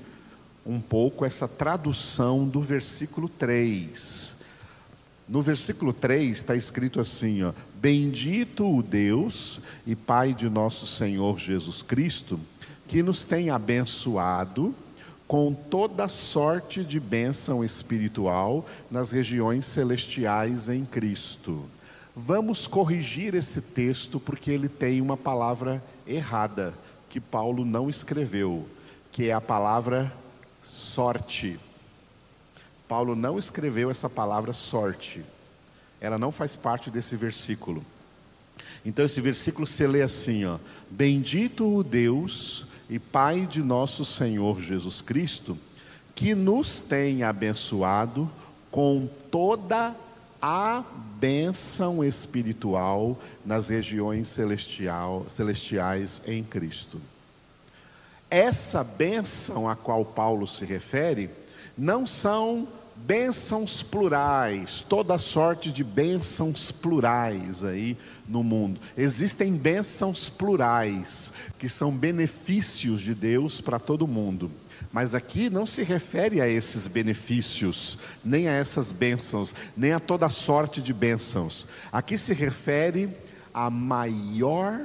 um 0.64 0.80
pouco 0.80 1.24
essa 1.24 1.48
tradução 1.48 2.46
do 2.46 2.60
versículo 2.60 3.28
3. 3.28 4.36
No 5.28 5.40
versículo 5.40 5.92
3 5.92 6.30
está 6.30 6.56
escrito 6.56 7.00
assim: 7.00 7.42
ó, 7.42 7.52
Bendito 7.74 8.76
o 8.76 8.82
Deus 8.82 9.60
e 9.86 9.94
Pai 9.94 10.34
de 10.34 10.48
nosso 10.48 10.86
Senhor 10.86 11.38
Jesus 11.38 11.82
Cristo, 11.82 12.38
que 12.86 13.02
nos 13.02 13.24
tem 13.24 13.50
abençoado 13.50 14.74
com 15.26 15.54
toda 15.54 16.08
sorte 16.08 16.84
de 16.84 17.00
bênção 17.00 17.64
espiritual 17.64 18.66
nas 18.90 19.10
regiões 19.10 19.64
celestiais 19.64 20.68
em 20.68 20.84
Cristo. 20.84 21.64
Vamos 22.14 22.66
corrigir 22.66 23.34
esse 23.34 23.62
texto 23.62 24.20
porque 24.20 24.50
ele 24.50 24.68
tem 24.68 25.00
uma 25.00 25.16
palavra 25.16 25.82
errada 26.06 26.74
que 27.08 27.18
Paulo 27.18 27.64
não 27.64 27.88
escreveu, 27.88 28.68
que 29.10 29.30
é 29.30 29.32
a 29.32 29.40
palavra 29.40 30.12
sorte. 30.62 31.58
Paulo 32.86 33.16
não 33.16 33.38
escreveu 33.38 33.90
essa 33.90 34.10
palavra 34.10 34.52
sorte. 34.52 35.24
Ela 35.98 36.18
não 36.18 36.30
faz 36.30 36.56
parte 36.56 36.90
desse 36.90 37.16
versículo. 37.16 37.82
Então 38.84 39.06
esse 39.06 39.20
versículo 39.20 39.66
se 39.66 39.86
lê 39.86 40.02
assim, 40.02 40.44
ó: 40.44 40.58
Bendito 40.90 41.74
o 41.74 41.82
Deus 41.82 42.66
e 42.92 42.98
Pai 42.98 43.46
de 43.46 43.62
nosso 43.62 44.04
Senhor 44.04 44.60
Jesus 44.60 45.00
Cristo, 45.00 45.56
que 46.14 46.34
nos 46.34 46.78
tem 46.78 47.22
abençoado 47.22 48.30
com 48.70 49.08
toda 49.30 49.96
a 50.42 50.84
bênção 51.18 52.04
espiritual 52.04 53.18
nas 53.46 53.70
regiões 53.70 54.28
celestial, 54.28 55.24
celestiais 55.26 56.20
em 56.26 56.44
Cristo. 56.44 57.00
Essa 58.28 58.84
bênção 58.84 59.66
a 59.66 59.74
qual 59.74 60.04
Paulo 60.04 60.46
se 60.46 60.66
refere 60.66 61.30
não 61.78 62.06
são 62.06 62.68
bênçãos 63.06 63.82
plurais, 63.82 64.80
toda 64.80 65.18
sorte 65.18 65.72
de 65.72 65.82
bênçãos 65.82 66.70
plurais 66.70 67.64
aí 67.64 67.96
no 68.28 68.42
mundo. 68.42 68.80
Existem 68.96 69.56
bênçãos 69.56 70.28
plurais, 70.28 71.32
que 71.58 71.68
são 71.68 71.90
benefícios 71.90 73.00
de 73.00 73.14
Deus 73.14 73.60
para 73.60 73.78
todo 73.78 74.06
mundo. 74.06 74.50
Mas 74.92 75.14
aqui 75.14 75.50
não 75.50 75.66
se 75.66 75.82
refere 75.82 76.40
a 76.40 76.48
esses 76.48 76.86
benefícios, 76.86 77.98
nem 78.24 78.48
a 78.48 78.52
essas 78.52 78.92
bênçãos, 78.92 79.54
nem 79.76 79.92
a 79.92 80.00
toda 80.00 80.28
sorte 80.28 80.80
de 80.80 80.92
bênçãos. 80.92 81.66
Aqui 81.90 82.16
se 82.16 82.34
refere 82.34 83.10
à 83.52 83.70
maior 83.70 84.80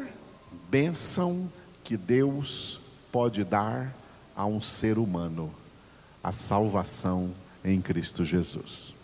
bênção 0.70 1.52
que 1.84 1.98
Deus 1.98 2.80
pode 3.12 3.44
dar 3.44 3.96
a 4.36 4.46
um 4.46 4.62
ser 4.62 4.98
humano: 4.98 5.54
a 6.24 6.32
salvação 6.32 7.34
em 7.68 7.82
Cristo 7.82 8.24
Jesus. 8.24 8.96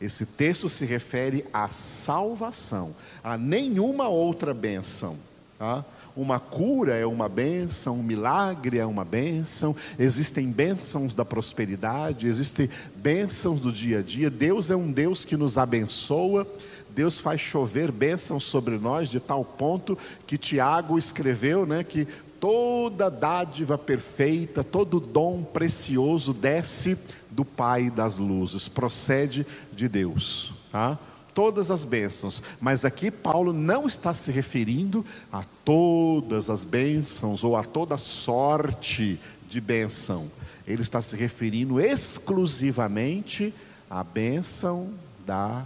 Esse 0.00 0.24
texto 0.24 0.68
se 0.68 0.86
refere 0.86 1.44
à 1.52 1.68
salvação, 1.68 2.96
a 3.22 3.36
nenhuma 3.36 4.08
outra 4.08 4.54
bênção. 4.54 5.16
Tá? 5.58 5.84
Uma 6.16 6.40
cura 6.40 6.96
é 6.96 7.04
uma 7.04 7.28
bênção, 7.28 7.98
um 7.98 8.02
milagre 8.02 8.78
é 8.78 8.86
uma 8.86 9.04
bênção, 9.04 9.76
existem 9.98 10.50
bênçãos 10.50 11.14
da 11.14 11.22
prosperidade, 11.22 12.26
existem 12.26 12.68
bênçãos 12.96 13.60
do 13.60 13.70
dia 13.70 13.98
a 13.98 14.02
dia. 14.02 14.30
Deus 14.30 14.70
é 14.70 14.76
um 14.76 14.90
Deus 14.90 15.24
que 15.26 15.36
nos 15.36 15.58
abençoa, 15.58 16.46
Deus 16.94 17.20
faz 17.20 17.42
chover 17.42 17.92
bênçãos 17.92 18.44
sobre 18.44 18.78
nós 18.78 19.10
de 19.10 19.20
tal 19.20 19.44
ponto 19.44 19.98
que 20.26 20.38
Tiago 20.38 20.98
escreveu, 20.98 21.66
né, 21.66 21.84
que 21.84 22.08
toda 22.40 23.10
dádiva 23.10 23.76
perfeita, 23.76 24.64
todo 24.64 24.98
dom 24.98 25.44
precioso 25.44 26.32
desce 26.32 26.96
do 27.40 27.44
Pai 27.44 27.88
das 27.88 28.18
luzes, 28.18 28.68
procede 28.68 29.46
de 29.72 29.88
Deus. 29.88 30.52
Tá? 30.70 30.98
todas 31.32 31.70
as 31.70 31.84
bênçãos, 31.84 32.42
mas 32.60 32.84
aqui 32.84 33.10
Paulo 33.10 33.52
não 33.52 33.86
está 33.86 34.12
se 34.12 34.30
referindo 34.30 35.06
a 35.32 35.42
todas 35.64 36.50
as 36.50 36.64
bênçãos 36.64 37.44
ou 37.44 37.56
a 37.56 37.64
toda 37.64 37.96
sorte 37.96 39.18
de 39.48 39.60
bênção. 39.60 40.30
Ele 40.66 40.82
está 40.82 41.00
se 41.00 41.16
referindo 41.16 41.80
exclusivamente 41.80 43.54
à 43.88 44.04
bênção 44.04 44.92
da 45.24 45.64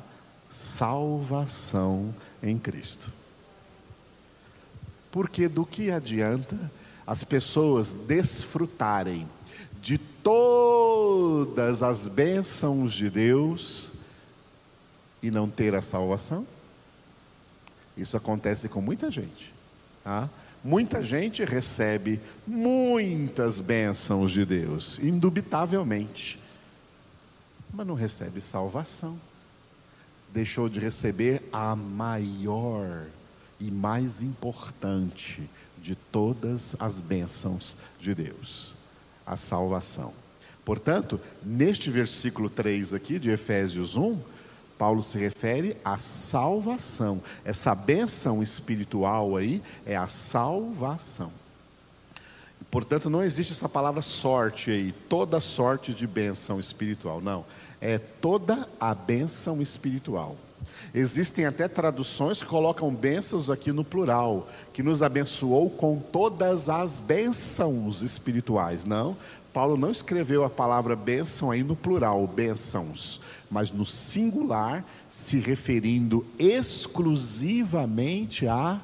salvação 0.50 2.14
em 2.42 2.56
Cristo. 2.56 3.10
Porque 5.10 5.48
do 5.48 5.64
que 5.64 5.90
adianta 5.90 6.70
as 7.06 7.24
pessoas 7.24 7.94
desfrutarem 7.94 9.26
de 9.82 9.98
todas 10.24 11.82
as 11.82 12.08
bênçãos 12.08 12.92
de 12.92 13.08
Deus 13.08 13.92
e 15.22 15.30
não 15.30 15.48
ter 15.48 15.74
a 15.74 15.82
salvação? 15.82 16.44
Isso 17.96 18.16
acontece 18.16 18.68
com 18.68 18.80
muita 18.80 19.10
gente. 19.10 19.54
Tá? 20.02 20.28
Muita 20.64 21.04
gente 21.04 21.44
recebe 21.44 22.18
muitas 22.46 23.60
bênçãos 23.60 24.32
de 24.32 24.46
Deus, 24.46 24.98
indubitavelmente, 24.98 26.40
mas 27.72 27.86
não 27.86 27.94
recebe 27.94 28.40
salvação. 28.40 29.20
Deixou 30.32 30.68
de 30.68 30.80
receber 30.80 31.42
a 31.52 31.76
maior 31.76 33.06
e 33.60 33.70
mais 33.70 34.22
importante 34.22 35.48
de 35.78 35.94
todas 35.94 36.74
as 36.80 37.00
bênçãos 37.00 37.76
de 38.00 38.14
Deus, 38.14 38.73
a 39.26 39.36
salvação. 39.36 40.12
Portanto, 40.64 41.20
neste 41.42 41.90
versículo 41.90 42.48
3 42.48 42.94
aqui 42.94 43.18
de 43.18 43.30
Efésios 43.30 43.96
1, 43.96 44.18
Paulo 44.78 45.02
se 45.02 45.18
refere 45.18 45.76
à 45.84 45.98
salvação. 45.98 47.22
Essa 47.44 47.74
bênção 47.74 48.42
espiritual 48.42 49.36
aí 49.36 49.62
é 49.86 49.96
a 49.96 50.08
salvação. 50.08 51.32
Portanto, 52.70 53.08
não 53.08 53.22
existe 53.22 53.52
essa 53.52 53.68
palavra 53.68 54.02
sorte 54.02 54.70
aí, 54.70 54.92
toda 55.08 55.38
sorte 55.38 55.94
de 55.94 56.06
bênção 56.06 56.58
espiritual. 56.58 57.20
Não, 57.20 57.44
é 57.80 57.98
toda 57.98 58.68
a 58.80 58.94
bênção 58.94 59.62
espiritual. 59.62 60.36
Existem 60.94 61.46
até 61.46 61.66
traduções 61.68 62.38
que 62.38 62.46
colocam 62.46 62.94
bênçãos 62.94 63.50
aqui 63.50 63.72
no 63.72 63.84
plural, 63.84 64.48
que 64.72 64.82
nos 64.82 65.02
abençoou 65.02 65.70
com 65.70 65.98
todas 65.98 66.68
as 66.68 67.00
bênçãos 67.00 68.02
espirituais. 68.02 68.84
Não, 68.84 69.16
Paulo 69.52 69.76
não 69.76 69.90
escreveu 69.90 70.44
a 70.44 70.50
palavra 70.50 70.96
bênção 70.96 71.50
aí 71.50 71.62
no 71.62 71.76
plural, 71.76 72.26
bênçãos, 72.26 73.20
mas 73.50 73.70
no 73.70 73.84
singular, 73.84 74.84
se 75.08 75.38
referindo 75.38 76.26
exclusivamente 76.38 78.48
à 78.48 78.80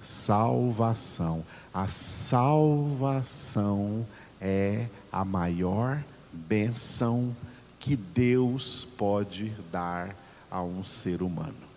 salvação. 0.00 1.44
A 1.74 1.88
salvação 1.88 4.06
é 4.40 4.86
a 5.10 5.24
maior 5.24 6.04
bênção 6.32 7.34
que 7.80 7.96
Deus 7.96 8.86
pode 8.96 9.52
dar 9.72 10.14
a 10.50 10.62
um 10.62 10.82
ser 10.82 11.22
humano. 11.22 11.70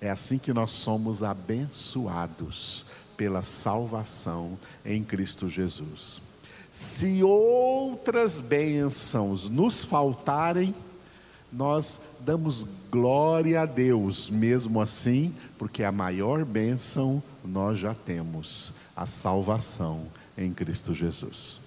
É 0.00 0.10
assim 0.10 0.36
que 0.36 0.52
nós 0.52 0.70
somos 0.70 1.22
abençoados 1.22 2.84
pela 3.16 3.42
salvação 3.42 4.58
em 4.84 5.02
Cristo 5.02 5.48
Jesus. 5.48 6.20
Se 6.70 7.22
outras 7.22 8.40
bênçãos 8.40 9.48
nos 9.48 9.84
faltarem, 9.84 10.74
nós 11.50 12.00
damos 12.20 12.66
glória 12.90 13.62
a 13.62 13.64
Deus, 13.66 14.28
mesmo 14.28 14.80
assim, 14.80 15.32
porque 15.56 15.84
a 15.84 15.92
maior 15.92 16.44
bênção 16.44 17.22
nós 17.44 17.78
já 17.78 17.94
temos, 17.94 18.72
a 18.96 19.06
salvação 19.06 20.06
em 20.36 20.52
Cristo 20.52 20.92
Jesus. 20.92 21.60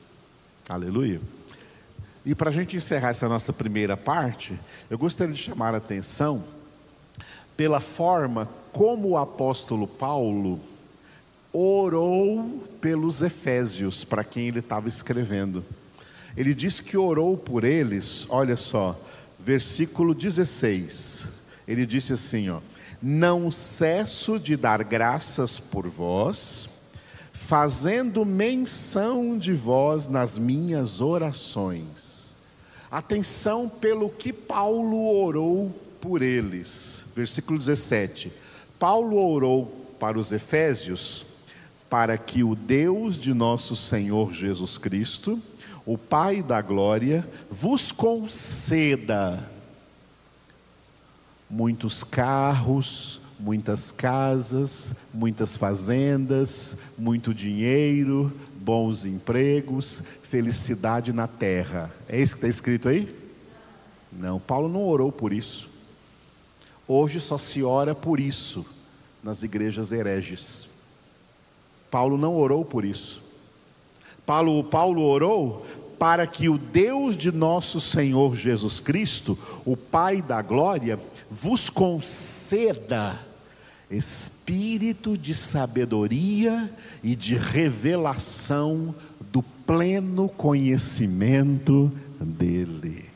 Aleluia. 0.68 1.22
E 2.28 2.36
para 2.36 2.50
a 2.50 2.54
gente 2.54 2.76
encerrar 2.76 3.12
essa 3.12 3.30
nossa 3.30 3.54
primeira 3.54 3.96
parte, 3.96 4.60
eu 4.90 4.98
gostaria 4.98 5.34
de 5.34 5.42
chamar 5.42 5.74
a 5.74 5.78
atenção 5.78 6.44
pela 7.56 7.80
forma 7.80 8.50
como 8.74 9.12
o 9.12 9.18
apóstolo 9.18 9.88
Paulo 9.88 10.60
orou 11.54 12.68
pelos 12.82 13.22
Efésios, 13.22 14.04
para 14.04 14.26
quem 14.26 14.50
ele 14.50 14.60
estava 14.60 14.90
escrevendo. 14.90 15.64
Ele 16.36 16.54
diz 16.54 16.82
que 16.82 16.98
orou 16.98 17.38
por 17.38 17.64
eles, 17.64 18.28
olha 18.28 18.58
só, 18.58 19.00
versículo 19.40 20.14
16. 20.14 21.30
Ele 21.66 21.86
disse 21.86 22.12
assim, 22.12 22.50
ó: 22.50 22.60
Não 23.02 23.50
cesso 23.50 24.38
de 24.38 24.58
dar 24.58 24.84
graças 24.84 25.62
por 25.62 25.88
vós, 25.88 26.68
fazendo 27.48 28.26
menção 28.26 29.38
de 29.38 29.54
vós 29.54 30.10
nas 30.10 30.38
minhas 30.38 31.00
orações. 31.00 32.36
Atenção 32.92 33.70
pelo 33.70 34.10
que 34.10 34.34
Paulo 34.34 35.18
orou 35.18 35.74
por 36.02 36.22
eles. 36.22 37.06
Versículo 37.16 37.58
17. 37.58 38.34
Paulo 38.78 39.18
orou 39.18 39.96
para 39.98 40.20
os 40.20 40.34
Efésios 40.34 41.26
para 41.90 42.18
que 42.18 42.44
o 42.44 42.54
Deus 42.54 43.18
de 43.18 43.34
nosso 43.34 43.78
Senhor 43.78 44.34
Jesus 44.34 44.78
Cristo, 44.78 45.42
o 45.86 45.98
Pai 45.98 46.44
da 46.44 46.62
glória, 46.62 47.26
vos 47.50 47.94
conceda 47.94 49.50
muitos 51.50 52.04
carros, 52.04 53.22
muitas 53.40 53.92
casas, 53.92 54.96
muitas 55.14 55.56
fazendas, 55.56 56.78
muito 56.98 57.34
dinheiro, 57.34 58.32
bons 58.60 59.06
empregos, 59.06 60.04
felicidade 60.24 61.14
na 61.14 61.28
terra. 61.28 61.92
É 62.08 62.20
isso 62.20 62.34
que 62.34 62.40
está 62.40 62.48
escrito 62.48 62.90
aí? 62.90 63.16
Não, 64.12 64.40
Paulo 64.40 64.68
não 64.68 64.84
orou 64.84 65.12
por 65.12 65.32
isso. 65.32 65.70
Hoje 66.88 67.20
só 67.22 67.38
se 67.38 67.64
ora 67.64 67.94
por 67.94 68.20
isso 68.20 68.66
nas 69.24 69.44
igrejas 69.44 69.92
hereges. 69.92 70.68
Paulo 71.92 72.18
não 72.18 72.36
orou 72.36 72.66
por 72.66 72.84
isso. 72.86 73.24
Paulo, 74.26 74.64
Paulo 74.64 75.04
orou 75.04 75.66
para 75.98 76.28
que 76.28 76.48
o 76.48 76.58
Deus 76.58 77.18
de 77.18 77.32
nosso 77.32 77.82
Senhor 77.82 78.36
Jesus 78.36 78.80
Cristo, 78.80 79.38
o 79.66 79.76
Pai 79.76 80.22
da 80.22 80.42
glória, 80.42 81.00
vos 81.30 81.70
conceda 81.70 83.20
espírito 83.90 85.18
de 85.18 85.34
sabedoria 85.34 86.72
e 87.02 87.16
de 87.16 87.36
revelação 87.36 88.94
do 89.32 89.42
pleno 89.42 90.28
conhecimento 90.28 91.92
dele. 92.20 93.10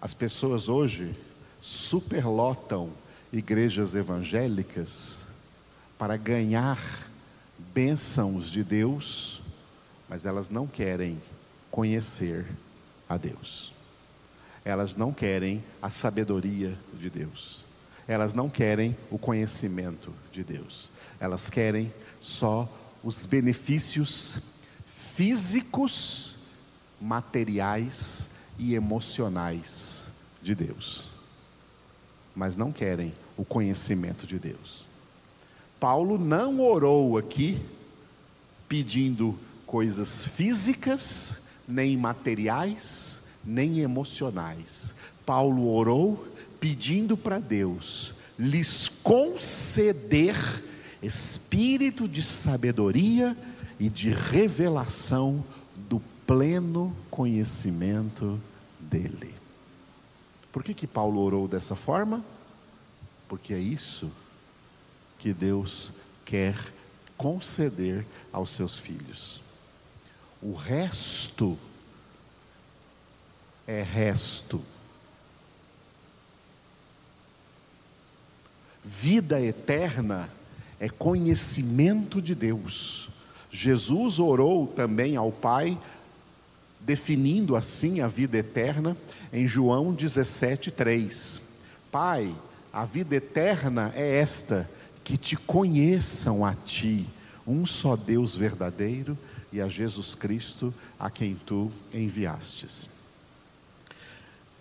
As 0.00 0.14
pessoas 0.14 0.68
hoje 0.68 1.16
superlotam 1.60 2.90
igrejas 3.32 3.94
evangélicas 3.94 5.26
para 5.98 6.16
ganhar 6.16 6.78
bênçãos 7.74 8.50
de 8.50 8.62
Deus, 8.62 9.42
mas 10.08 10.26
elas 10.26 10.50
não 10.50 10.66
querem 10.66 11.20
conhecer 11.70 12.46
a 13.08 13.16
Deus. 13.16 13.72
Elas 14.64 14.96
não 14.96 15.12
querem 15.12 15.62
a 15.80 15.90
sabedoria 15.90 16.76
de 16.94 17.08
Deus. 17.08 17.64
Elas 18.08 18.34
não 18.34 18.48
querem 18.48 18.96
o 19.10 19.18
conhecimento 19.18 20.12
de 20.32 20.42
Deus. 20.42 20.90
Elas 21.20 21.50
querem 21.50 21.92
só 22.20 22.68
os 23.02 23.26
benefícios 23.26 24.40
físicos, 24.86 26.36
materiais 27.00 28.30
e 28.58 28.74
emocionais 28.74 30.08
de 30.42 30.54
Deus 30.54 31.16
mas 32.36 32.54
não 32.54 32.70
querem 32.70 33.14
o 33.34 33.44
conhecimento 33.44 34.26
de 34.26 34.38
Deus. 34.38 34.86
Paulo 35.80 36.18
não 36.18 36.60
orou 36.60 37.16
aqui 37.16 37.58
pedindo 38.68 39.38
coisas 39.64 40.26
físicas, 40.26 41.42
nem 41.66 41.96
materiais, 41.96 43.22
nem 43.44 43.80
emocionais. 43.80 44.94
Paulo 45.24 45.68
orou 45.68 46.26
pedindo 46.60 47.16
para 47.16 47.38
Deus 47.38 48.14
lhes 48.38 48.88
conceder 49.02 50.36
espírito 51.02 52.08
de 52.08 52.22
sabedoria 52.22 53.36
e 53.78 53.88
de 53.88 54.10
revelação 54.10 55.44
do 55.88 56.00
pleno 56.26 56.94
conhecimento 57.10 58.40
dele. 58.78 59.34
Por 60.52 60.62
que, 60.62 60.72
que 60.74 60.86
Paulo 60.86 61.20
orou 61.20 61.46
dessa 61.46 61.74
forma? 61.74 62.24
Porque 63.28 63.52
é 63.52 63.58
isso 63.58 64.10
que 65.18 65.32
Deus 65.32 65.92
quer 66.24 66.56
conceder 67.16 68.06
aos 68.32 68.50
seus 68.50 68.78
filhos. 68.78 69.40
O 70.42 70.52
resto 70.52 71.58
é 73.66 73.82
resto. 73.82 74.62
Vida 78.84 79.40
eterna 79.40 80.30
é 80.78 80.88
conhecimento 80.88 82.22
de 82.22 82.34
Deus. 82.34 83.08
Jesus 83.50 84.18
orou 84.18 84.66
também 84.66 85.16
ao 85.16 85.32
Pai 85.32 85.78
definindo 86.80 87.56
assim 87.56 88.00
a 88.00 88.06
vida 88.06 88.38
eterna 88.38 88.96
em 89.32 89.48
João 89.48 89.92
17:3. 89.92 91.40
Pai, 91.90 92.32
a 92.72 92.84
vida 92.84 93.16
eterna 93.16 93.92
é 93.96 94.18
esta, 94.18 94.70
que 95.02 95.16
te 95.16 95.36
conheçam 95.36 96.44
a 96.44 96.54
ti, 96.54 97.06
um 97.46 97.66
só 97.66 97.96
Deus 97.96 98.36
verdadeiro 98.36 99.18
e 99.56 99.60
a 99.60 99.68
Jesus 99.68 100.14
Cristo 100.14 100.72
a 100.98 101.08
quem 101.08 101.34
tu 101.34 101.72
enviastes. 101.92 102.88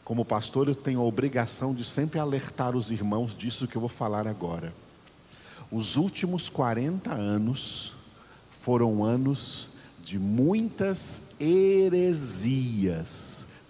Como 0.05 0.23
pastor, 0.23 0.69
eu 0.69 0.75
tenho 0.75 1.01
a 1.01 1.03
obrigação 1.03 1.73
de 1.73 1.83
sempre 1.83 2.19
alertar 2.19 2.75
os 2.75 2.91
irmãos 2.91 3.35
disso 3.35 3.67
que 3.67 3.75
eu 3.75 3.81
vou 3.81 3.89
falar 3.89 4.25
agora. 4.27 4.73
Os 5.69 5.97
últimos 5.97 6.47
40 6.47 7.13
anos 7.13 7.93
foram 8.51 9.03
anos 9.03 9.67
de 10.01 10.17
muitas 10.17 11.31
heresias, 11.39 12.67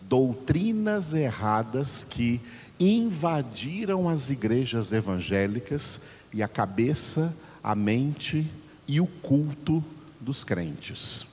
doutrinas 0.01 1.13
erradas 1.13 2.03
que 2.03 2.39
invadiram 2.79 4.07
as 4.07 4.29
igrejas 4.29 4.91
evangélicas 4.91 6.01
e 6.33 6.43
a 6.43 6.47
cabeça, 6.47 7.35
a 7.63 7.73
mente 7.73 8.45
e 8.87 9.01
o 9.01 9.07
culto 9.07 9.83
dos 10.19 10.43
crentes. 10.43 11.25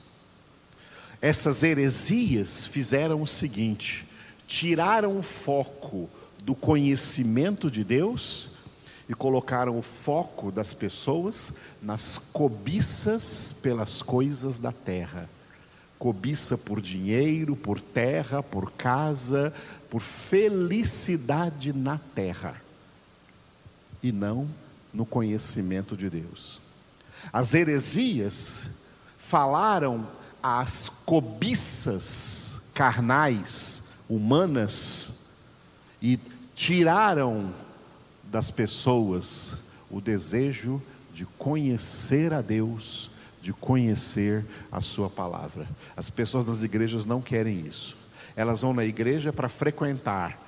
Essas 1.21 1.63
heresias 1.63 2.67
fizeram 2.67 3.21
o 3.21 3.27
seguinte: 3.27 4.05
tiraram 4.47 5.17
o 5.17 5.23
foco 5.23 6.09
do 6.43 6.53
conhecimento 6.53 7.71
de 7.71 7.83
Deus 7.83 8.49
e 9.07 9.13
colocaram 9.13 9.77
o 9.77 9.81
foco 9.81 10.51
das 10.51 10.73
pessoas 10.73 11.53
nas 11.81 12.17
cobiças 12.17 13.55
pelas 13.61 14.01
coisas 14.01 14.59
da 14.59 14.71
terra. 14.71 15.29
Cobiça 15.97 16.57
por 16.57 16.81
dinheiro, 16.81 17.55
por 17.55 17.79
terra, 17.79 18.43
por 18.43 18.71
casa, 18.71 19.53
por 19.89 20.01
felicidade 20.01 21.71
na 21.71 21.97
terra 21.97 22.61
e 24.03 24.11
não 24.11 24.49
no 24.93 25.05
conhecimento 25.05 25.95
de 25.95 26.09
Deus. 26.09 26.61
As 27.31 27.53
heresias 27.53 28.67
falaram 29.17 30.07
às 30.41 30.89
cobiças 30.89 32.71
carnais, 32.73 34.03
humanas, 34.09 35.29
e 36.01 36.19
tiraram 36.53 37.53
das 38.23 38.51
pessoas 38.51 39.55
o 39.89 40.01
desejo 40.01 40.81
de 41.13 41.25
conhecer 41.37 42.33
a 42.33 42.41
Deus, 42.41 43.11
de 43.41 43.53
conhecer 43.53 44.45
a 44.71 44.81
Sua 44.81 45.09
palavra. 45.09 45.67
As 45.95 46.09
pessoas 46.09 46.45
das 46.45 46.63
igrejas 46.63 47.05
não 47.05 47.21
querem 47.21 47.65
isso. 47.65 47.95
Elas 48.35 48.61
vão 48.61 48.73
na 48.73 48.83
igreja 48.83 49.31
para 49.31 49.47
frequentar 49.47 50.42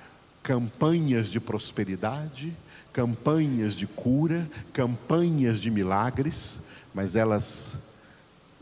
campanhas 0.45 1.27
de 1.27 1.41
prosperidade, 1.41 2.55
campanhas 2.93 3.73
de 3.73 3.85
cura, 3.85 4.49
campanhas 4.71 5.59
de 5.59 5.69
milagres, 5.69 6.61
mas 6.93 7.17
elas 7.17 7.77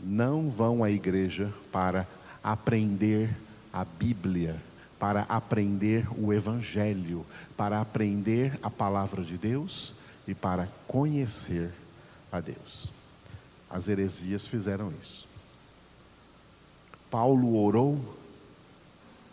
não 0.00 0.50
vão 0.50 0.82
à 0.82 0.90
igreja 0.90 1.52
para 1.70 2.08
aprender 2.42 3.30
a 3.72 3.84
Bíblia 3.84 4.60
para 5.04 5.26
aprender 5.28 6.08
o 6.18 6.32
Evangelho, 6.32 7.26
para 7.58 7.78
aprender 7.78 8.58
a 8.62 8.70
palavra 8.70 9.22
de 9.22 9.36
Deus 9.36 9.94
e 10.26 10.34
para 10.34 10.66
conhecer 10.86 11.70
a 12.32 12.40
Deus. 12.40 12.90
As 13.68 13.86
heresias 13.86 14.48
fizeram 14.48 14.90
isso. 15.02 15.28
Paulo 17.10 17.62
orou, 17.62 18.16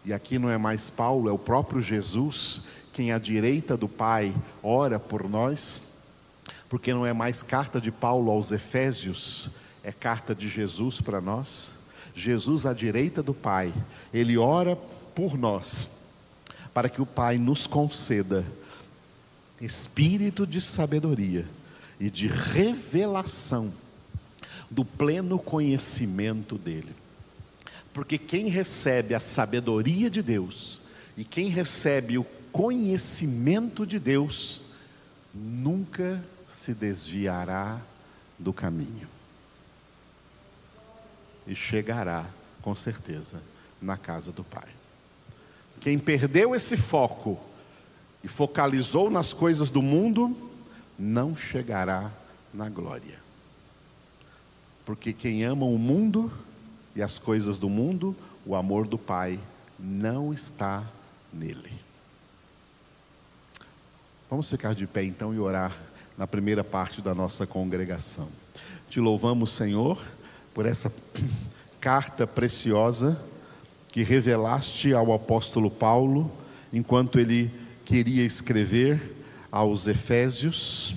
e 0.03 0.13
aqui 0.13 0.39
não 0.39 0.49
é 0.49 0.57
mais 0.57 0.89
Paulo, 0.89 1.29
é 1.29 1.31
o 1.31 1.37
próprio 1.37 1.81
Jesus, 1.81 2.61
quem 2.93 3.11
à 3.11 3.19
direita 3.19 3.77
do 3.77 3.87
Pai 3.87 4.33
ora 4.63 4.99
por 4.99 5.29
nós, 5.29 5.83
porque 6.67 6.93
não 6.93 7.05
é 7.05 7.13
mais 7.13 7.43
carta 7.43 7.79
de 7.79 7.91
Paulo 7.91 8.31
aos 8.31 8.51
Efésios, 8.51 9.49
é 9.83 9.91
carta 9.91 10.33
de 10.33 10.47
Jesus 10.47 11.01
para 11.01 11.19
nós. 11.19 11.75
Jesus 12.13 12.65
à 12.65 12.73
direita 12.73 13.23
do 13.23 13.33
Pai, 13.33 13.73
ele 14.13 14.37
ora 14.37 14.75
por 15.15 15.37
nós, 15.37 15.89
para 16.73 16.89
que 16.89 17.01
o 17.01 17.05
Pai 17.05 17.37
nos 17.37 17.67
conceda 17.67 18.45
espírito 19.61 20.45
de 20.47 20.59
sabedoria 20.59 21.47
e 21.99 22.09
de 22.09 22.27
revelação 22.27 23.71
do 24.69 24.83
pleno 24.83 25.37
conhecimento 25.37 26.57
dele. 26.57 26.95
Porque 27.93 28.17
quem 28.17 28.47
recebe 28.47 29.13
a 29.13 29.19
sabedoria 29.19 30.09
de 30.09 30.21
Deus 30.21 30.81
e 31.17 31.23
quem 31.23 31.47
recebe 31.47 32.17
o 32.17 32.23
conhecimento 32.51 33.85
de 33.85 33.99
Deus 33.99 34.63
nunca 35.33 36.23
se 36.47 36.73
desviará 36.73 37.81
do 38.37 38.53
caminho 38.53 39.07
e 41.45 41.55
chegará, 41.55 42.25
com 42.61 42.75
certeza, 42.75 43.41
na 43.81 43.97
casa 43.97 44.31
do 44.31 44.43
Pai. 44.43 44.69
Quem 45.79 45.97
perdeu 45.97 46.55
esse 46.55 46.77
foco 46.77 47.39
e 48.23 48.27
focalizou 48.27 49.09
nas 49.09 49.33
coisas 49.33 49.69
do 49.69 49.81
mundo, 49.81 50.51
não 50.97 51.35
chegará 51.35 52.11
na 52.53 52.69
glória. 52.69 53.19
Porque 54.85 55.11
quem 55.11 55.43
ama 55.43 55.65
o 55.65 55.77
mundo 55.77 56.31
e 56.95 57.01
as 57.01 57.19
coisas 57.19 57.57
do 57.57 57.69
mundo, 57.69 58.15
o 58.45 58.55
amor 58.55 58.87
do 58.87 58.97
Pai 58.97 59.39
não 59.79 60.33
está 60.33 60.83
nele. 61.33 61.71
Vamos 64.29 64.49
ficar 64.49 64.73
de 64.73 64.87
pé 64.87 65.03
então 65.03 65.33
e 65.33 65.39
orar 65.39 65.75
na 66.17 66.25
primeira 66.27 66.63
parte 66.63 67.01
da 67.01 67.13
nossa 67.13 67.45
congregação. 67.45 68.27
Te 68.89 68.99
louvamos, 68.99 69.51
Senhor, 69.51 70.01
por 70.53 70.65
essa 70.65 70.91
carta 71.79 72.27
preciosa 72.27 73.19
que 73.91 74.03
revelaste 74.03 74.93
ao 74.93 75.11
apóstolo 75.11 75.69
Paulo, 75.69 76.31
enquanto 76.71 77.19
ele 77.19 77.51
queria 77.83 78.23
escrever 78.23 79.17
aos 79.51 79.87
Efésios, 79.87 80.95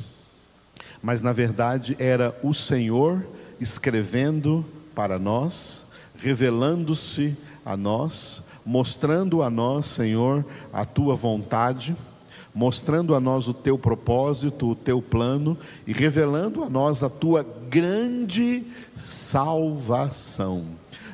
mas 1.02 1.20
na 1.20 1.33
verdade 1.33 1.96
era 1.98 2.38
o 2.42 2.54
Senhor 2.54 3.26
escrevendo 3.61 4.64
para 4.94 5.18
nós, 5.18 5.84
revelando-se 6.16 7.37
a 7.64 7.77
nós, 7.77 8.42
mostrando 8.64 9.42
a 9.42 9.50
nós, 9.50 9.87
Senhor, 9.87 10.44
a 10.72 10.85
tua 10.85 11.14
vontade, 11.14 11.96
mostrando 12.55 13.14
a 13.14 13.20
nós 13.20 13.48
o 13.48 13.55
teu 13.55 13.77
propósito, 13.77 14.70
o 14.70 14.77
teu 14.77 15.03
plano 15.03 15.59
e 15.87 15.92
revelando 15.92 16.62
a 16.62 16.70
nós 16.70 17.03
a 17.03 17.11
tua 17.11 17.44
grande 17.68 18.64
salvação. 18.94 20.64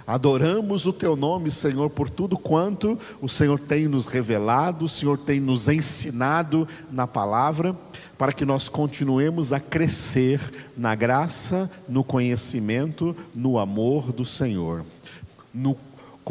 Adoramos 0.06 0.86
o 0.86 0.92
teu 0.92 1.14
nome, 1.14 1.50
Senhor, 1.50 1.90
por 1.90 2.08
tudo 2.08 2.38
quanto 2.38 2.98
o 3.20 3.28
Senhor 3.28 3.58
tem 3.58 3.86
nos 3.86 4.06
revelado, 4.06 4.84
o 4.84 4.88
Senhor 4.88 5.18
tem 5.18 5.40
nos 5.40 5.68
ensinado 5.68 6.66
na 6.90 7.06
palavra, 7.06 7.76
para 8.18 8.32
que 8.32 8.44
nós 8.44 8.68
continuemos 8.68 9.52
a 9.52 9.60
crescer 9.60 10.40
na 10.76 10.94
graça, 10.94 11.70
no 11.88 12.02
conhecimento, 12.02 13.16
no 13.34 13.58
amor 13.58 14.12
do 14.12 14.24
Senhor. 14.24 14.84
No 15.52 15.76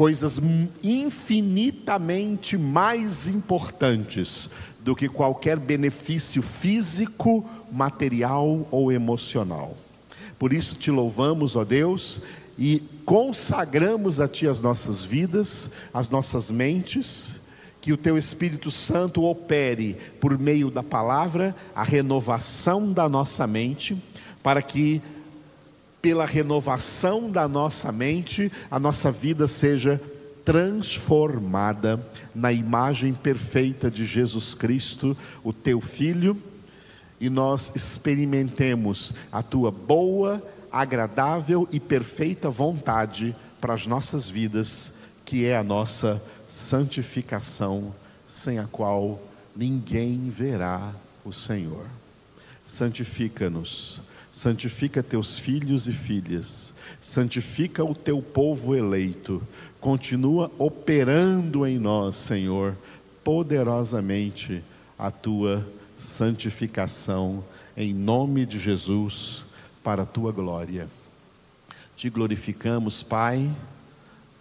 coisas 0.00 0.40
infinitamente 0.82 2.56
mais 2.56 3.26
importantes 3.26 4.48
do 4.82 4.96
que 4.96 5.08
qualquer 5.08 5.58
benefício 5.58 6.40
físico, 6.40 7.44
material 7.70 8.66
ou 8.70 8.90
emocional. 8.90 9.76
Por 10.38 10.54
isso 10.54 10.74
te 10.76 10.90
louvamos, 10.90 11.54
ó 11.54 11.64
Deus, 11.64 12.22
e 12.58 12.82
consagramos 13.04 14.20
a 14.20 14.28
Ti 14.28 14.46
as 14.46 14.60
nossas 14.60 15.04
vidas, 15.04 15.70
as 15.92 16.08
nossas 16.08 16.50
mentes, 16.50 17.40
que 17.80 17.92
o 17.92 17.96
Teu 17.96 18.18
Espírito 18.18 18.70
Santo 18.70 19.24
opere 19.24 19.96
por 20.20 20.38
meio 20.38 20.70
da 20.70 20.82
palavra 20.82 21.54
a 21.74 21.82
renovação 21.82 22.92
da 22.92 23.08
nossa 23.08 23.46
mente, 23.46 23.96
para 24.42 24.60
que, 24.60 25.00
pela 26.02 26.26
renovação 26.26 27.30
da 27.30 27.48
nossa 27.48 27.90
mente, 27.90 28.52
a 28.70 28.78
nossa 28.78 29.10
vida 29.10 29.46
seja 29.46 30.00
transformada 30.44 32.00
na 32.34 32.52
imagem 32.52 33.12
perfeita 33.12 33.90
de 33.90 34.04
Jesus 34.04 34.54
Cristo, 34.54 35.16
o 35.44 35.52
Teu 35.52 35.80
Filho, 35.80 36.36
e 37.20 37.28
nós 37.28 37.72
experimentemos 37.74 39.14
a 39.30 39.42
Tua 39.42 39.70
boa, 39.70 40.42
agradável 40.72 41.68
e 41.72 41.80
perfeita 41.80 42.48
vontade 42.48 43.34
para 43.60 43.74
as 43.74 43.86
nossas 43.86 44.28
vidas, 44.28 44.94
que 45.24 45.44
é 45.44 45.56
a 45.56 45.62
nossa 45.62 46.22
santificação, 46.48 47.94
sem 48.26 48.58
a 48.58 48.64
qual 48.64 49.20
ninguém 49.54 50.28
verá 50.30 50.92
o 51.24 51.32
Senhor. 51.32 51.86
Santifica-nos, 52.64 54.00
santifica 54.30 55.02
teus 55.02 55.38
filhos 55.38 55.88
e 55.88 55.92
filhas, 55.92 56.72
santifica 57.00 57.84
o 57.84 57.94
teu 57.94 58.22
povo 58.22 58.74
eleito, 58.74 59.42
continua 59.80 60.50
operando 60.58 61.66
em 61.66 61.78
nós, 61.78 62.16
Senhor, 62.16 62.76
poderosamente 63.24 64.62
a 64.98 65.10
tua 65.10 65.66
santificação, 65.96 67.44
em 67.76 67.92
nome 67.92 68.46
de 68.46 68.58
Jesus 68.58 69.44
para 69.82 70.02
a 70.02 70.06
tua 70.06 70.32
glória. 70.32 70.88
Te 71.96 72.08
glorificamos, 72.08 73.02
Pai, 73.02 73.50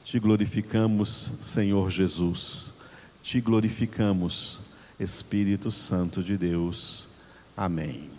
te 0.04 0.20
glorificamos, 0.20 1.32
Senhor 1.42 1.90
Jesus. 1.90 2.74
te 3.22 3.40
glorificamos, 3.42 4.60
Espírito 5.00 5.70
Santo 5.70 6.24
de 6.24 6.38
Deus. 6.38 7.08
Amém. 7.56 8.19